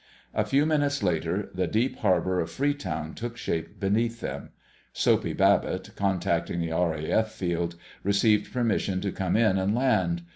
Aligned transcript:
A 0.33 0.43
few 0.43 0.65
minutes 0.65 1.03
later 1.03 1.51
the 1.53 1.67
deep 1.67 1.97
harbor 1.99 2.39
of 2.39 2.49
Freetown 2.49 3.13
took 3.13 3.37
shape 3.37 3.79
beneath 3.79 4.19
them. 4.19 4.49
Soapy 4.93 5.31
Babbitt, 5.33 5.91
contacting 5.95 6.59
the 6.59 6.71
RAF 6.71 7.29
field, 7.31 7.75
received 8.03 8.51
permission 8.51 8.99
to 9.01 9.11
come 9.11 9.37
in 9.37 9.59
and 9.59 9.75
land. 9.75 10.23